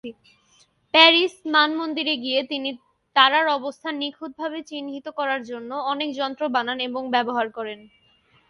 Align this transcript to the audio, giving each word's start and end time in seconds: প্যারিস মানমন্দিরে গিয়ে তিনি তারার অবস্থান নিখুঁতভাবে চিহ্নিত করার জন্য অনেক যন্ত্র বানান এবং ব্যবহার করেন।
প্যারিস 0.93 1.33
মানমন্দিরে 1.55 2.15
গিয়ে 2.17 2.39
তিনি 2.43 2.69
তারার 3.15 3.47
অবস্থান 3.57 3.93
নিখুঁতভাবে 3.97 4.59
চিহ্নিত 4.69 5.05
করার 5.17 5.41
জন্য 5.43 5.71
অনেক 5.91 6.09
যন্ত্র 6.19 6.43
বানান 6.55 6.77
এবং 6.87 7.01
ব্যবহার 7.15 7.47
করেন। 7.57 7.79